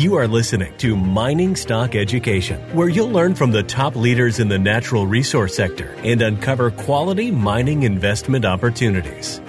[0.00, 4.48] You are listening to Mining Stock Education, where you'll learn from the top leaders in
[4.48, 9.42] the natural resource sector and uncover quality mining investment opportunities.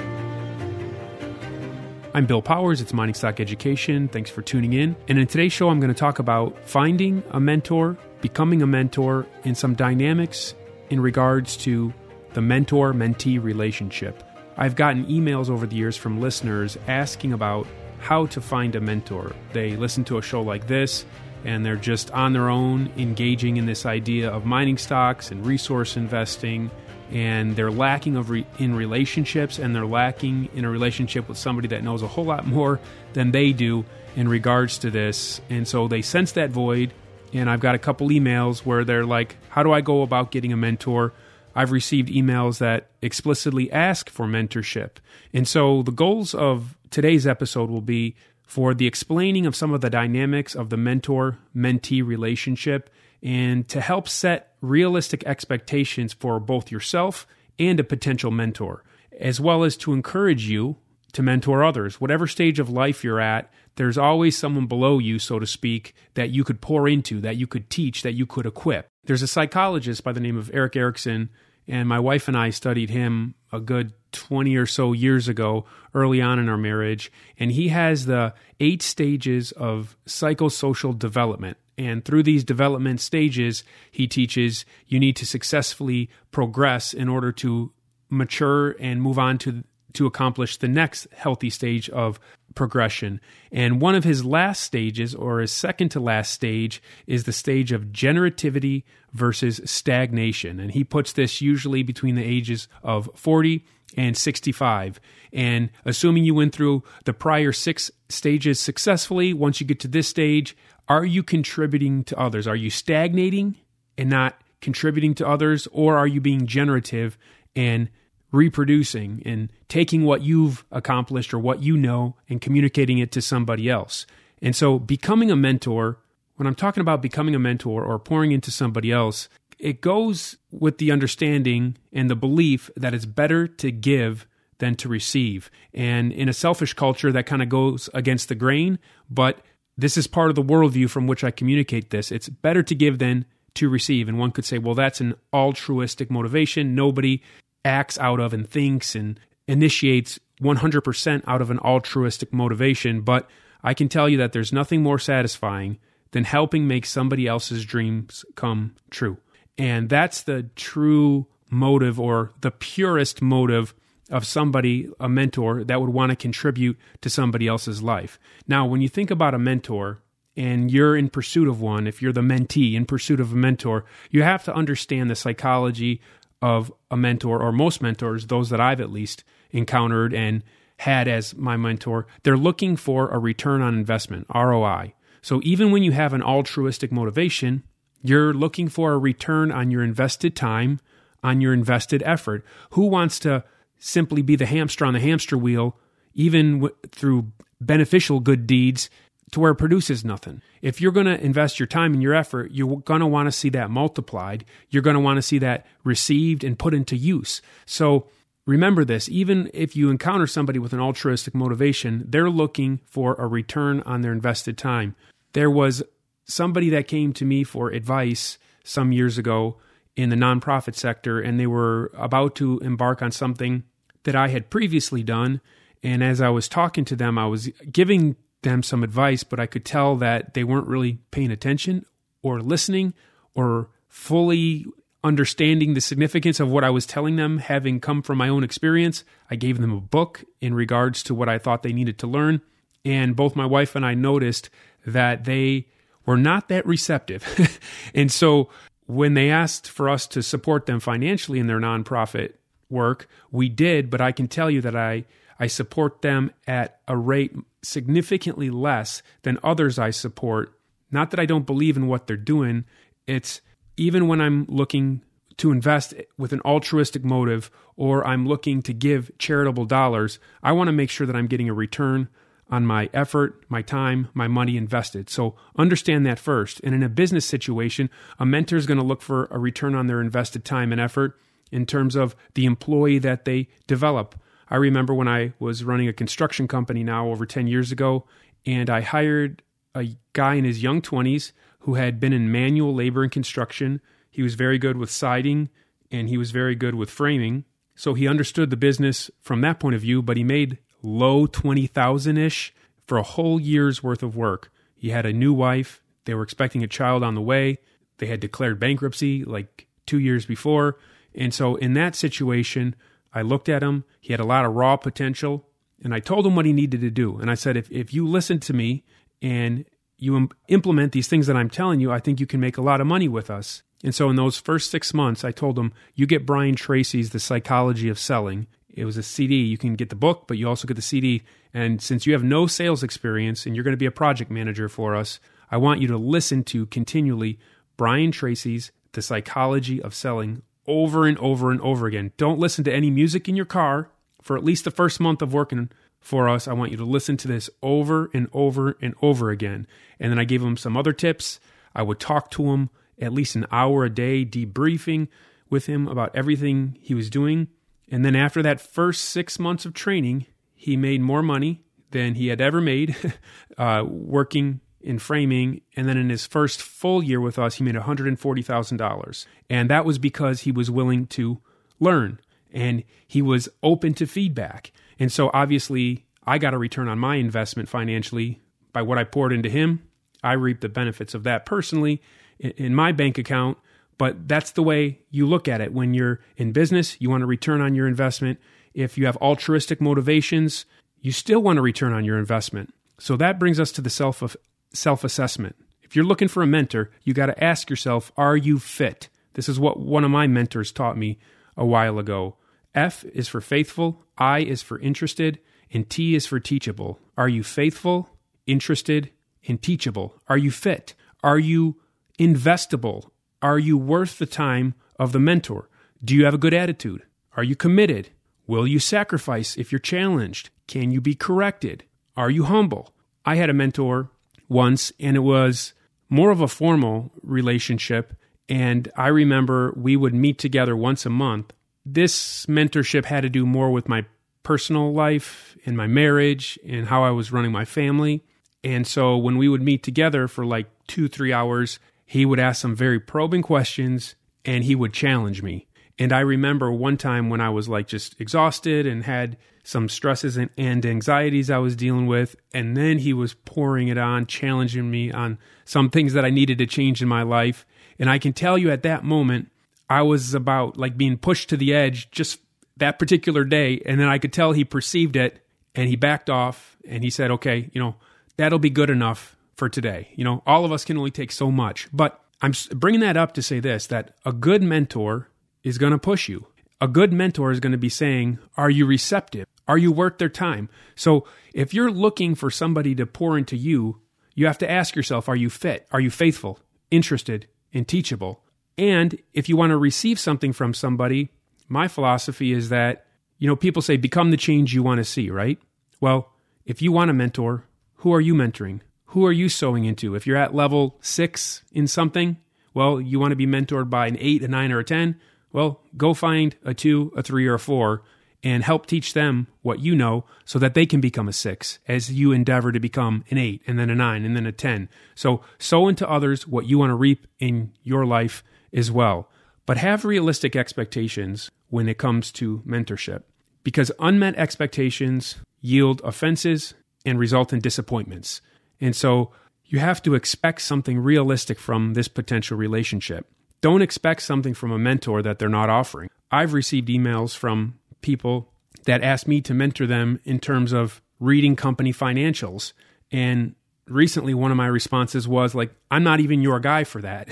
[2.14, 2.82] I'm Bill Powers.
[2.82, 4.10] It's Mining Stock Education.
[4.10, 4.98] Thanks for tuning in.
[5.08, 9.26] And in today's show, I'm going to talk about finding a mentor, becoming a mentor,
[9.46, 10.54] and some dynamics
[10.90, 11.94] in regards to
[12.34, 14.22] the mentor mentee relationship.
[14.58, 17.68] I've gotten emails over the years from listeners asking about
[18.02, 19.34] how to find a mentor.
[19.54, 21.06] They listen to a show like this
[21.44, 25.96] and they're just on their own engaging in this idea of mining stocks and resource
[25.96, 26.70] investing
[27.12, 31.68] and they're lacking of re- in relationships and they're lacking in a relationship with somebody
[31.68, 32.80] that knows a whole lot more
[33.14, 33.86] than they do
[34.16, 36.94] in regards to this and so they sense that void
[37.34, 40.54] and I've got a couple emails where they're like how do I go about getting
[40.54, 41.14] a mentor
[41.56, 44.92] I've received emails that explicitly ask for mentorship.
[45.34, 49.82] And so the goals of today's episode will be for the explaining of some of
[49.82, 52.90] the dynamics of the mentor mentee relationship
[53.24, 57.28] and to help set realistic expectations for both yourself
[57.60, 58.84] and a potential mentor,
[59.20, 60.76] as well as to encourage you
[61.14, 62.02] to mentor others.
[62.02, 66.30] Whatever stage of life you're at, there's always someone below you, so to speak, that
[66.30, 68.88] you could pour into, that you could teach, that you could equip.
[69.06, 71.30] There's a psychologist by the name of Erik Erikson,
[71.68, 76.22] and my wife and I studied him a good 20 or so years ago, early
[76.22, 77.12] on in our marriage.
[77.40, 81.58] And he has the eight stages of psychosocial development.
[81.78, 87.72] And through these development stages, he teaches you need to successfully progress in order to
[88.10, 92.18] mature and move on to to accomplish the next healthy stage of
[92.56, 93.20] progression.
[93.52, 97.72] And one of his last stages, or his second to last stage, is the stage
[97.72, 100.60] of generativity versus stagnation.
[100.60, 103.66] And he puts this usually between the ages of 40
[103.98, 105.00] and 65.
[105.34, 110.08] And assuming you went through the prior six stages successfully, once you get to this
[110.08, 110.56] stage,
[110.88, 112.48] are you contributing to others?
[112.48, 113.58] Are you stagnating
[113.98, 115.68] and not contributing to others?
[115.72, 117.18] Or are you being generative
[117.56, 117.90] and
[118.32, 123.70] reproducing and taking what you've accomplished or what you know and communicating it to somebody
[123.70, 124.06] else.
[124.42, 126.00] And so, becoming a mentor,
[126.36, 130.80] when I'm talking about becoming a mentor or pouring into somebody else, it goes with
[130.80, 134.26] the understanding and the belief that it's better to give
[134.58, 135.52] than to receive.
[135.74, 139.40] And in a selfish culture, that kind of goes against the grain, but
[139.78, 142.12] this is part of the worldview from which I communicate this.
[142.12, 143.26] It's better to give than
[143.56, 144.08] to receive.
[144.08, 146.76] And one could say, well, that's an altruistic motivation.
[146.76, 147.22] Nobody
[147.64, 153.02] acts out of and thinks and initiates 100% out of an altruistic motivation.
[153.02, 153.30] But
[153.64, 155.78] I can tell you that there's nothing more satisfying
[156.12, 159.18] than helping make somebody else's dreams come true.
[159.58, 163.74] And that's the true motive or the purest motive
[164.10, 168.20] of somebody, a mentor, that would want to contribute to somebody else's life.
[168.48, 170.00] Now, when you think about a mentor,
[170.38, 173.86] and you're in pursuit of one, if you're the mentee in pursuit of a mentor,
[174.10, 176.02] you have to understand the psychology
[176.42, 180.44] of a mentor or most mentors, those that I've at least encountered and
[180.78, 184.94] had as my mentor, they're looking for a return on investment, ROI.
[185.22, 187.64] So even when you have an altruistic motivation,
[188.02, 190.80] you're looking for a return on your invested time,
[191.24, 192.44] on your invested effort.
[192.72, 193.44] Who wants to
[193.78, 195.78] simply be the hamster on the hamster wheel,
[196.16, 198.90] even w- through beneficial good deeds,
[199.32, 200.42] to where it produces nothing.
[200.62, 203.32] If you're going to invest your time and your effort, you're going to want to
[203.32, 204.46] see that multiplied.
[204.70, 207.42] You're going to want to see that received and put into use.
[207.66, 208.08] So
[208.46, 213.28] remember this even if you encounter somebody with an altruistic motivation, they're looking for a
[213.28, 214.96] return on their invested time.
[215.34, 215.82] There was
[216.26, 219.58] somebody that came to me for advice some years ago
[219.96, 223.64] in the nonprofit sector, and they were about to embark on something
[224.04, 225.42] that I had previously done.
[225.84, 229.46] And as I was talking to them, I was giving them some advice, but I
[229.46, 231.86] could tell that they weren't really paying attention
[232.22, 232.94] or listening
[233.34, 234.66] or fully
[235.04, 239.04] understanding the significance of what I was telling them, having come from my own experience.
[239.30, 242.42] I gave them a book in regards to what I thought they needed to learn.
[242.86, 244.50] And both my wife and I noticed
[244.86, 245.68] that they
[246.06, 247.60] were not that receptive.
[247.96, 248.50] and so
[248.86, 252.34] when they asked for us to support them financially in their nonprofit
[252.70, 255.06] work, we did, but I can tell you that I
[255.42, 260.54] I support them at a rate significantly less than others I support.
[260.92, 262.64] Not that I don't believe in what they're doing,
[263.08, 263.42] it's
[263.76, 265.02] even when I'm looking
[265.38, 270.68] to invest with an altruistic motive or I'm looking to give charitable dollars, I want
[270.68, 272.08] to make sure that I'm getting a return
[272.52, 275.10] on my effort, my time, my money invested.
[275.10, 276.62] So understand that first.
[276.64, 277.90] And in a business situation,
[278.20, 281.20] a mentor is going to look for a return on their invested time and effort
[281.52, 284.14] in terms of the employee that they develop.
[284.52, 288.06] I remember when I was running a construction company now over 10 years ago,
[288.46, 289.42] and I hired
[289.74, 293.80] a guy in his young 20s who had been in manual labor and construction.
[294.10, 295.50] He was very good with siding
[295.90, 297.46] and he was very good with framing.
[297.76, 302.18] So he understood the business from that point of view, but he made low 20,000
[302.18, 302.54] ish
[302.86, 304.52] for a whole year's worth of work.
[304.76, 305.82] He had a new wife.
[306.06, 307.60] They were expecting a child on the way.
[308.00, 310.78] They had declared bankruptcy like two years before.
[311.14, 312.76] And so in that situation,
[313.14, 313.84] I looked at him.
[314.00, 315.48] He had a lot of raw potential.
[315.84, 317.18] And I told him what he needed to do.
[317.18, 318.84] And I said, if, if you listen to me
[319.22, 319.66] and
[319.98, 322.62] you Im- implement these things that I'm telling you, I think you can make a
[322.62, 323.64] lot of money with us.
[323.84, 327.20] And so in those first six months, I told him, you get Brian Tracy's The
[327.20, 328.48] Psychology of Selling.
[328.70, 329.36] It was a CD.
[329.36, 331.24] You can get the book, but you also get the CD.
[331.54, 334.70] And since you have no sales experience and you're going to be a project manager
[334.70, 335.20] for us,
[335.50, 337.40] I want you to listen to continually
[337.76, 342.12] Brian Tracy's The Psychology of Selling over and over and over again.
[342.18, 343.90] Don't listen to any music in your car
[344.22, 345.70] for at least the first month of working
[346.00, 346.48] for us.
[346.48, 349.68] I want you to listen to this over and over and over again.
[350.00, 351.40] And then I gave him some other tips.
[351.76, 352.70] I would talk to him
[353.00, 355.08] at least an hour a day, debriefing
[355.50, 357.48] with him about everything he was doing.
[357.90, 360.26] And then after that first six months of training,
[360.56, 361.62] he made more money
[361.92, 362.96] than he had ever made
[363.58, 365.62] uh, working in framing.
[365.76, 369.26] And then in his first full year with us, he made $140,000.
[369.50, 371.42] And that was because he was willing to
[371.80, 372.20] learn
[372.52, 374.72] and he was open to feedback.
[375.00, 378.42] And so obviously, I got a return on my investment financially
[378.74, 379.82] by what I poured into him.
[380.24, 382.02] I reaped the benefits of that personally
[382.40, 383.58] in my bank account.
[383.98, 386.98] But that's the way you look at it when you're in business.
[387.00, 388.40] You want a return on your investment.
[388.74, 390.66] If you have altruistic motivations,
[391.02, 392.74] you still want a return on your investment.
[393.00, 394.36] So that brings us to the self of
[394.74, 395.56] self assessment.
[395.82, 399.10] If you're looking for a mentor, you got to ask yourself, are you fit?
[399.34, 401.20] This is what one of my mentors taught me
[401.58, 402.38] a while ago.
[402.74, 405.40] F is for faithful, I is for interested,
[405.74, 407.00] and T is for teachable.
[407.18, 408.10] Are you faithful,
[408.48, 409.12] interested,
[409.48, 410.16] and teachable?
[410.28, 410.94] Are you fit?
[411.24, 411.82] Are you
[412.20, 413.10] investable?
[413.42, 415.70] Are you worth the time of the mentor?
[416.04, 417.04] Do you have a good attitude?
[417.36, 418.10] Are you committed?
[418.48, 420.50] Will you sacrifice if you're challenged?
[420.68, 421.84] Can you be corrected?
[422.16, 422.94] Are you humble?
[423.26, 424.10] I had a mentor
[424.52, 425.74] once, and it was
[426.10, 428.14] more of a formal relationship.
[428.50, 431.54] And I remember we would meet together once a month
[431.86, 434.06] this mentorship had to do more with my
[434.44, 438.24] personal life and my marriage and how I was running my family.
[438.64, 442.62] And so when we would meet together for like two, three hours, he would ask
[442.62, 444.16] some very probing questions
[444.46, 445.68] and he would challenge me.
[446.00, 450.38] And I remember one time when I was like just exhausted and had some stresses
[450.38, 452.36] and, and anxieties I was dealing with.
[452.54, 456.58] And then he was pouring it on, challenging me on some things that I needed
[456.58, 457.66] to change in my life.
[458.00, 459.52] And I can tell you at that moment,
[459.90, 462.40] I was about like being pushed to the edge just
[462.78, 463.82] that particular day.
[463.86, 465.46] And then I could tell he perceived it
[465.76, 467.96] and he backed off and he said, okay, you know,
[468.38, 470.10] that'll be good enough for today.
[470.16, 471.88] You know, all of us can only take so much.
[471.94, 475.30] But I'm bringing that up to say this that a good mentor
[475.64, 476.48] is going to push you.
[476.80, 479.46] A good mentor is going to be saying, Are you receptive?
[479.68, 480.70] Are you worth their time?
[480.96, 484.02] So if you're looking for somebody to pour into you,
[484.34, 485.88] you have to ask yourself, Are you fit?
[485.92, 486.60] Are you faithful,
[486.90, 488.44] interested, and teachable?
[488.78, 491.30] And if you want to receive something from somebody,
[491.68, 493.06] my philosophy is that,
[493.38, 495.60] you know, people say become the change you want to see, right?
[496.00, 496.32] Well,
[496.66, 497.66] if you want a mentor,
[497.98, 498.82] who are you mentoring?
[499.08, 500.16] Who are you sowing into?
[500.16, 502.38] If you're at level six in something,
[502.74, 505.20] well, you want to be mentored by an eight, a nine, or a 10.
[505.54, 508.04] Well, go find a two, a three, or a four
[508.44, 512.12] and help teach them what you know so that they can become a six as
[512.12, 514.90] you endeavor to become an eight and then a nine and then a 10.
[515.16, 518.44] So, sow into others what you want to reap in your life
[518.74, 519.30] as well.
[519.66, 523.24] But have realistic expectations when it comes to mentorship
[523.64, 526.74] because unmet expectations yield offenses
[527.06, 528.42] and result in disappointments.
[528.80, 529.32] And so
[529.66, 533.28] you have to expect something realistic from this potential relationship.
[533.62, 536.10] Don't expect something from a mentor that they're not offering.
[536.32, 538.52] I've received emails from people
[538.86, 542.74] that ask me to mentor them in terms of reading company financials.
[543.12, 543.56] And
[543.88, 547.28] recently one of my responses was like i'm not even your guy for that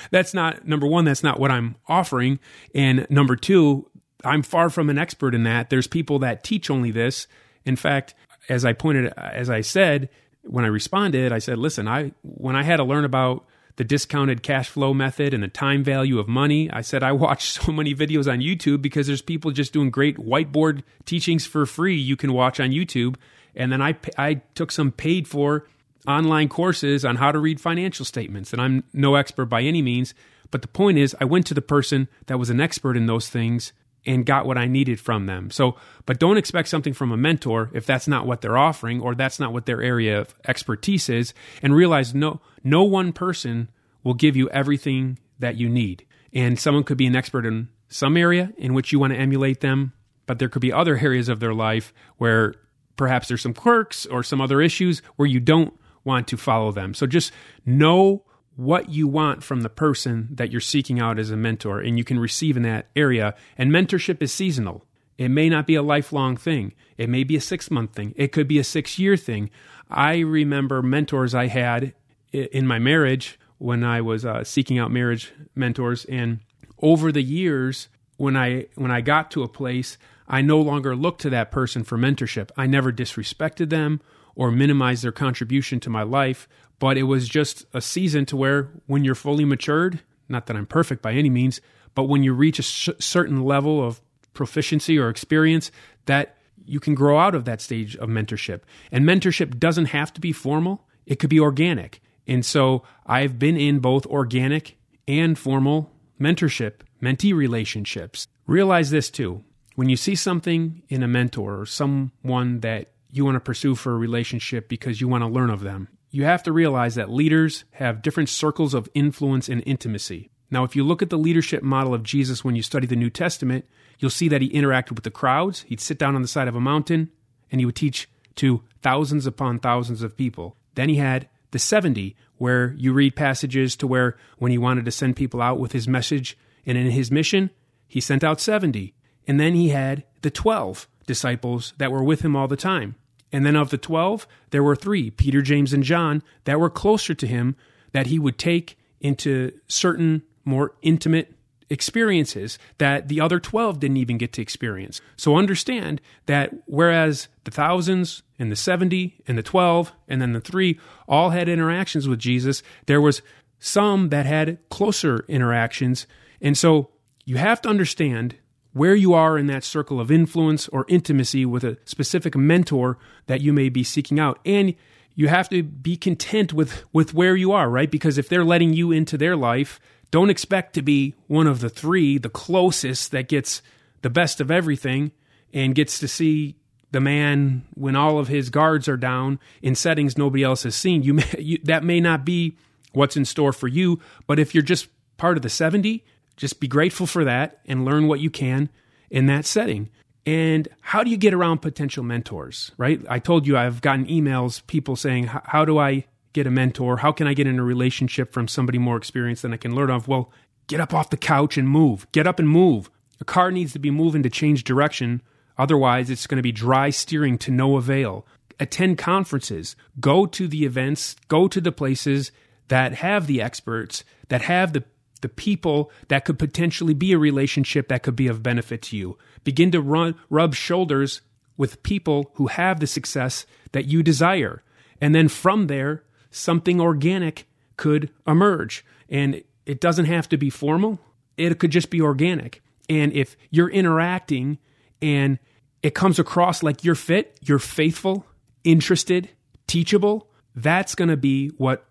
[0.10, 2.38] that's not number one that's not what i'm offering
[2.74, 3.88] and number two
[4.24, 7.26] i'm far from an expert in that there's people that teach only this
[7.64, 8.14] in fact
[8.48, 10.08] as i pointed as i said
[10.42, 14.42] when i responded i said listen i when i had to learn about the discounted
[14.42, 16.70] cash flow method and the time value of money.
[16.70, 20.16] I said I watch so many videos on YouTube because there's people just doing great
[20.16, 23.16] whiteboard teachings for free you can watch on YouTube.
[23.54, 25.66] And then I I took some paid for
[26.06, 28.52] online courses on how to read financial statements.
[28.52, 30.14] And I'm no expert by any means.
[30.50, 33.28] But the point is, I went to the person that was an expert in those
[33.28, 33.72] things
[34.04, 35.50] and got what I needed from them.
[35.50, 39.14] So, but don't expect something from a mentor if that's not what they're offering or
[39.14, 43.68] that's not what their area of expertise is and realize no no one person
[44.02, 46.06] will give you everything that you need.
[46.32, 49.60] And someone could be an expert in some area in which you want to emulate
[49.60, 49.92] them,
[50.26, 52.54] but there could be other areas of their life where
[52.96, 56.94] perhaps there's some quirks or some other issues where you don't want to follow them.
[56.94, 57.32] So just
[57.64, 58.24] know
[58.56, 62.04] what you want from the person that you're seeking out as a mentor and you
[62.04, 63.34] can receive in that area.
[63.56, 64.84] And mentorship is seasonal.
[65.18, 66.72] It may not be a lifelong thing.
[66.96, 68.14] It may be a six month thing.
[68.16, 69.50] It could be a six year thing.
[69.90, 71.94] I remember mentors I had
[72.32, 76.04] in my marriage when I was uh, seeking out marriage mentors.
[76.06, 76.40] And
[76.80, 81.20] over the years, when I when I got to a place, I no longer looked
[81.22, 82.50] to that person for mentorship.
[82.56, 84.00] I never disrespected them
[84.34, 86.48] or minimize their contribution to my life,
[86.78, 90.66] but it was just a season to where when you're fully matured, not that I'm
[90.66, 91.60] perfect by any means,
[91.94, 94.00] but when you reach a sh- certain level of
[94.34, 95.70] proficiency or experience,
[96.06, 98.62] that you can grow out of that stage of mentorship.
[98.90, 102.00] And mentorship doesn't have to be formal, it could be organic.
[102.26, 104.76] And so I've been in both organic
[105.08, 108.28] and formal mentorship, mentee relationships.
[108.46, 109.42] Realize this too.
[109.74, 113.92] When you see something in a mentor or someone that you want to pursue for
[113.92, 117.64] a relationship because you want to learn of them, you have to realize that leaders
[117.72, 120.30] have different circles of influence and intimacy.
[120.50, 123.10] Now, if you look at the leadership model of Jesus when you study the New
[123.10, 123.64] Testament,
[123.98, 125.62] you'll see that he interacted with the crowds.
[125.62, 127.10] He'd sit down on the side of a mountain
[127.50, 130.56] and he would teach to thousands upon thousands of people.
[130.74, 134.90] Then he had the 70, where you read passages to where when he wanted to
[134.90, 137.50] send people out with his message and in his mission,
[137.86, 138.94] he sent out 70.
[139.26, 142.96] And then he had the 12 disciples that were with him all the time.
[143.32, 147.14] And then of the 12, there were three, Peter, James, and John, that were closer
[147.14, 147.56] to him
[147.92, 151.34] that he would take into certain more intimate
[151.70, 155.00] experiences that the other 12 didn't even get to experience.
[155.16, 160.40] So understand that whereas the thousands and the 70 and the 12 and then the
[160.40, 163.22] 3 all had interactions with Jesus, there was
[163.58, 166.06] some that had closer interactions.
[166.42, 166.90] And so
[167.24, 168.36] you have to understand
[168.72, 173.40] where you are in that circle of influence or intimacy with a specific mentor that
[173.40, 174.38] you may be seeking out.
[174.44, 174.74] And
[175.14, 177.90] you have to be content with, with where you are, right?
[177.90, 179.78] Because if they're letting you into their life,
[180.10, 183.62] don't expect to be one of the three, the closest that gets
[184.00, 185.12] the best of everything
[185.52, 186.56] and gets to see
[186.92, 191.02] the man when all of his guards are down in settings nobody else has seen.
[191.02, 192.56] You, may, you that may not be
[192.92, 196.04] what's in store for you, but if you're just part of the 70,
[196.42, 198.68] just be grateful for that and learn what you can
[199.10, 199.88] in that setting.
[200.26, 203.00] And how do you get around potential mentors, right?
[203.08, 206.96] I told you I've gotten emails, people saying, How do I get a mentor?
[206.96, 209.88] How can I get in a relationship from somebody more experienced than I can learn
[209.88, 210.08] of?
[210.08, 210.32] Well,
[210.66, 212.10] get up off the couch and move.
[212.10, 212.90] Get up and move.
[213.20, 215.22] A car needs to be moving to change direction.
[215.56, 218.26] Otherwise, it's going to be dry steering to no avail.
[218.58, 222.32] Attend conferences, go to the events, go to the places
[222.66, 224.82] that have the experts, that have the
[225.22, 229.16] the people that could potentially be a relationship that could be of benefit to you.
[229.44, 231.22] Begin to run, rub shoulders
[231.56, 234.62] with people who have the success that you desire.
[235.00, 238.84] And then from there, something organic could emerge.
[239.08, 240.98] And it doesn't have to be formal,
[241.36, 242.62] it could just be organic.
[242.88, 244.58] And if you're interacting
[245.00, 245.38] and
[245.82, 248.26] it comes across like you're fit, you're faithful,
[248.64, 249.30] interested,
[249.66, 251.86] teachable, that's going to be what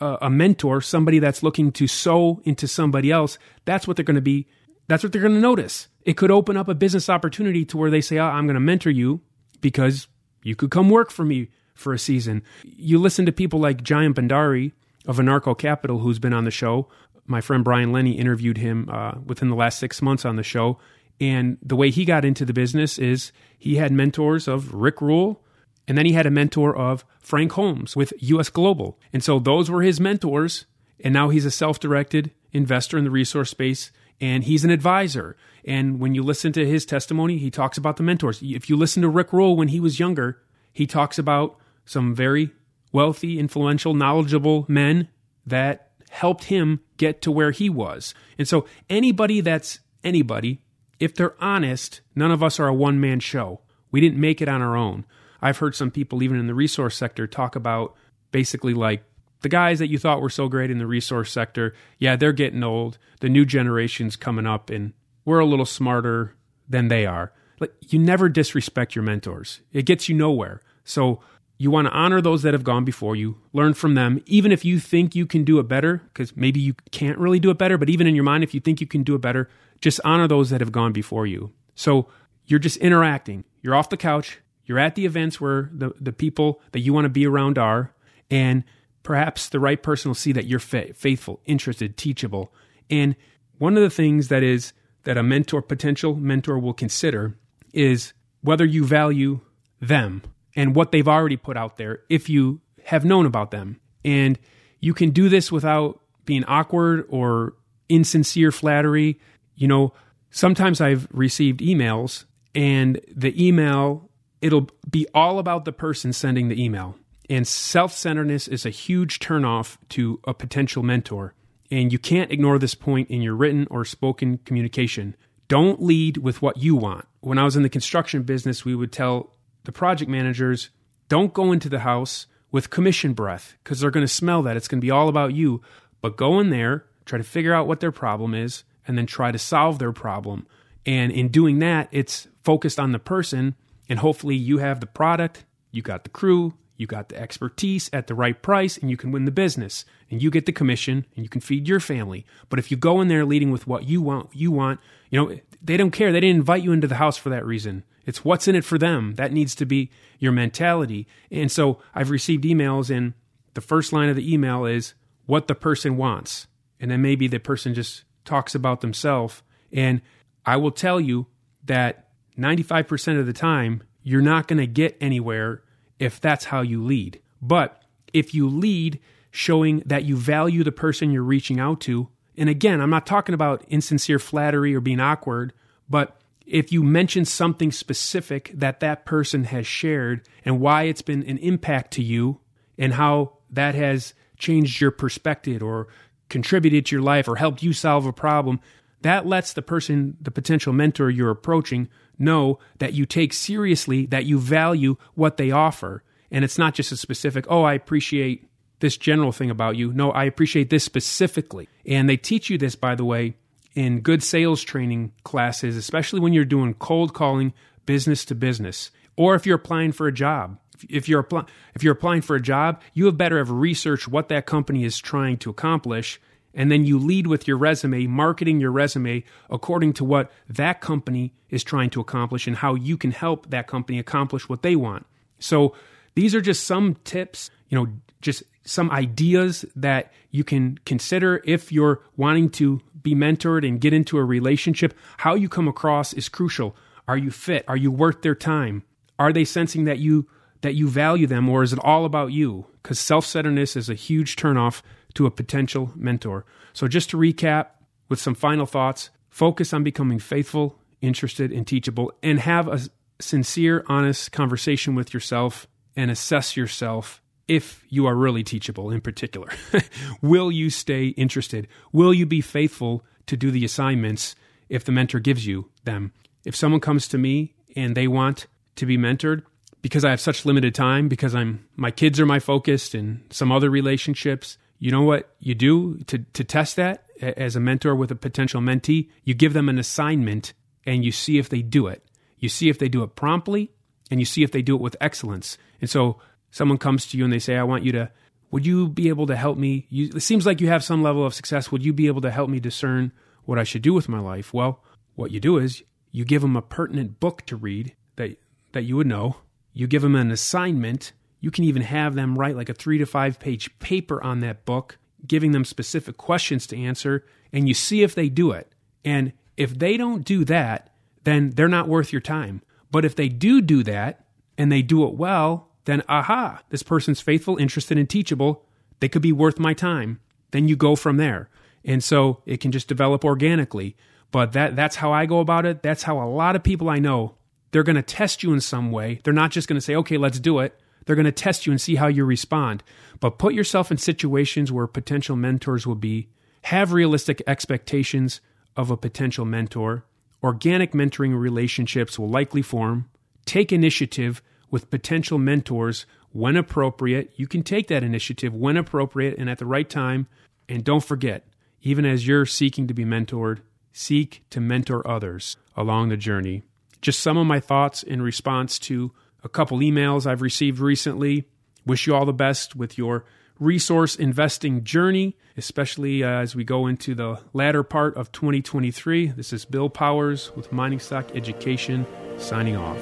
[0.00, 4.20] a mentor, somebody that's looking to sow into somebody else, that's what they're going to
[4.20, 4.46] be.
[4.86, 5.88] That's what they're going to notice.
[6.02, 8.60] It could open up a business opportunity to where they say, oh, I'm going to
[8.60, 9.22] mentor you
[9.62, 10.06] because
[10.42, 12.42] you could come work for me for a season.
[12.62, 14.72] You listen to people like Jayant Bhandari
[15.06, 16.88] of Anarcho Capital, who's been on the show.
[17.26, 20.78] My friend Brian Lenny interviewed him uh, within the last six months on the show.
[21.20, 25.42] And the way he got into the business is he had mentors of Rick Rule,
[25.86, 28.98] and then he had a mentor of Frank Holmes with US Global.
[29.12, 30.66] And so those were his mentors.
[31.00, 35.36] And now he's a self directed investor in the resource space and he's an advisor.
[35.64, 38.40] And when you listen to his testimony, he talks about the mentors.
[38.42, 40.40] If you listen to Rick Rule when he was younger,
[40.72, 42.50] he talks about some very
[42.92, 45.08] wealthy, influential, knowledgeable men
[45.46, 48.14] that helped him get to where he was.
[48.38, 50.62] And so anybody that's anybody,
[51.00, 53.60] if they're honest, none of us are a one man show.
[53.90, 55.04] We didn't make it on our own.
[55.44, 57.94] I've heard some people, even in the resource sector, talk about
[58.32, 59.04] basically like
[59.42, 62.64] the guys that you thought were so great in the resource sector, yeah, they're getting
[62.64, 62.96] old.
[63.20, 64.94] The new generation's coming up, and
[65.26, 66.34] we're a little smarter
[66.66, 67.30] than they are.
[67.60, 70.62] Like, you never disrespect your mentors, it gets you nowhere.
[70.82, 71.20] So,
[71.58, 74.64] you want to honor those that have gone before you, learn from them, even if
[74.64, 77.76] you think you can do it better, because maybe you can't really do it better,
[77.76, 79.48] but even in your mind, if you think you can do it better,
[79.80, 81.52] just honor those that have gone before you.
[81.74, 82.08] So
[82.46, 83.44] you're just interacting.
[83.62, 87.04] You're off the couch, you're at the events where the, the people that you want
[87.04, 87.92] to be around are,
[88.30, 88.64] and
[89.02, 92.52] perhaps the right person will see that you're faithful, interested, teachable.
[92.90, 93.16] And
[93.58, 94.72] one of the things that is
[95.04, 97.36] that a mentor, potential mentor, will consider
[97.72, 99.40] is whether you value
[99.80, 100.22] them
[100.56, 103.80] and what they've already put out there if you have known about them.
[104.04, 104.38] And
[104.80, 107.54] you can do this without being awkward or
[107.88, 109.20] insincere flattery.
[109.54, 109.92] You know,
[110.30, 114.10] sometimes I've received emails and the email
[114.44, 116.96] it'll be all about the person sending the email.
[117.30, 121.32] And self-centeredness is a huge turnoff to a potential mentor.
[121.70, 125.16] And you can't ignore this point in your written or spoken communication.
[125.48, 127.06] Don't lead with what you want.
[127.20, 129.32] When I was in the construction business, we would tell
[129.64, 130.68] the project managers,
[131.08, 134.58] don't go into the house with commission breath because they're going to smell that.
[134.58, 135.62] It's going to be all about you.
[136.02, 139.32] But go in there, try to figure out what their problem is, and then try
[139.32, 140.46] to solve their problem.
[140.84, 143.54] And in doing that, it's focused on the person,
[143.88, 148.08] and hopefully you have the product, you got the crew, you got the expertise at
[148.08, 149.84] the right price, and you can win the business.
[150.10, 152.26] And you get the commission, and you can feed your family.
[152.48, 155.38] But if you go in there leading with what you want, you want, you know,
[155.62, 156.12] they don't care.
[156.12, 157.84] They didn't invite you into the house for that reason.
[158.06, 159.14] It's what's in it for them.
[159.14, 161.06] That needs to be your mentality.
[161.30, 163.14] And so I've received emails, and
[163.54, 164.94] the first line of the email is
[165.26, 166.48] what the person wants.
[166.80, 169.42] And then maybe the person just talks about themselves.
[169.72, 170.02] And
[170.44, 171.26] I will tell you
[171.64, 172.03] that
[172.38, 175.62] 95% of the time, you're not going to get anywhere
[175.98, 177.20] if that's how you lead.
[177.40, 179.00] But if you lead
[179.30, 183.34] showing that you value the person you're reaching out to, and again, I'm not talking
[183.34, 185.52] about insincere flattery or being awkward,
[185.88, 191.22] but if you mention something specific that that person has shared and why it's been
[191.24, 192.40] an impact to you
[192.76, 195.88] and how that has changed your perspective or
[196.28, 198.60] contributed to your life or helped you solve a problem,
[199.02, 201.88] that lets the person, the potential mentor you're approaching,
[202.18, 206.02] know that you take seriously, that you value what they offer.
[206.30, 208.48] And it's not just a specific, oh, I appreciate
[208.80, 209.92] this general thing about you.
[209.92, 211.68] No, I appreciate this specifically.
[211.86, 213.34] And they teach you this, by the way,
[213.74, 217.52] in good sales training classes, especially when you're doing cold calling
[217.86, 220.58] business to business, or if you're applying for a job.
[220.88, 224.28] If you're, apply, if you're applying for a job, you have better have researched what
[224.28, 226.20] that company is trying to accomplish,
[226.54, 231.32] and then you lead with your resume, marketing your resume according to what that company
[231.50, 235.06] is trying to accomplish and how you can help that company accomplish what they want.
[235.38, 235.74] So
[236.14, 237.88] these are just some tips, you know,
[238.20, 243.92] just some ideas that you can consider if you're wanting to be mentored and get
[243.92, 244.94] into a relationship.
[245.18, 246.74] How you come across is crucial.
[247.06, 247.64] Are you fit?
[247.68, 248.82] Are you worth their time?
[249.18, 250.26] Are they sensing that you
[250.62, 252.66] that you value them or is it all about you?
[252.82, 254.80] Cuz self-centeredness is a huge turnoff
[255.14, 256.44] to a potential mentor.
[256.72, 257.68] So just to recap
[258.08, 262.80] with some final thoughts, focus on becoming faithful, interested and teachable and have a
[263.20, 269.48] sincere, honest conversation with yourself and assess yourself if you are really teachable in particular.
[270.22, 271.68] Will you stay interested?
[271.92, 274.34] Will you be faithful to do the assignments
[274.68, 276.12] if the mentor gives you them?
[276.44, 278.46] If someone comes to me and they want
[278.76, 279.42] to be mentored
[279.82, 283.52] because I have such limited time, because I'm my kids are my focus and some
[283.52, 288.10] other relationships, you know what you do to, to test that as a mentor with
[288.10, 289.08] a potential mentee?
[289.22, 290.52] You give them an assignment
[290.84, 292.04] and you see if they do it.
[292.38, 293.72] You see if they do it promptly
[294.10, 295.56] and you see if they do it with excellence.
[295.80, 296.20] And so
[296.50, 298.10] someone comes to you and they say, I want you to,
[298.50, 299.86] would you be able to help me?
[299.88, 301.72] You, it seems like you have some level of success.
[301.72, 303.10] Would you be able to help me discern
[303.46, 304.52] what I should do with my life?
[304.52, 308.38] Well, what you do is you give them a pertinent book to read that,
[308.72, 309.36] that you would know.
[309.72, 311.12] You give them an assignment.
[311.44, 314.64] You can even have them write like a three to five page paper on that
[314.64, 318.72] book, giving them specific questions to answer, and you see if they do it.
[319.04, 322.62] And if they don't do that, then they're not worth your time.
[322.90, 324.24] But if they do do that
[324.56, 328.64] and they do it well, then aha, this person's faithful, interested, and teachable.
[329.00, 330.20] They could be worth my time.
[330.52, 331.50] Then you go from there.
[331.84, 333.98] And so it can just develop organically.
[334.30, 335.82] But that that's how I go about it.
[335.82, 337.34] That's how a lot of people I know,
[337.70, 339.20] they're going to test you in some way.
[339.24, 341.72] They're not just going to say, "Okay, let's do it." They're going to test you
[341.72, 342.82] and see how you respond.
[343.20, 346.28] But put yourself in situations where potential mentors will be.
[346.62, 348.40] Have realistic expectations
[348.76, 350.04] of a potential mentor.
[350.42, 353.08] Organic mentoring relationships will likely form.
[353.44, 357.32] Take initiative with potential mentors when appropriate.
[357.36, 360.26] You can take that initiative when appropriate and at the right time.
[360.68, 361.46] And don't forget,
[361.82, 363.60] even as you're seeking to be mentored,
[363.92, 366.62] seek to mentor others along the journey.
[367.00, 369.12] Just some of my thoughts in response to
[369.44, 371.44] a couple emails I've received recently.
[371.86, 373.24] Wish you all the best with your
[373.60, 379.28] resource investing journey, especially uh, as we go into the latter part of 2023.
[379.28, 382.06] This is Bill Powers with Mining Stock Education
[382.38, 382.98] signing off.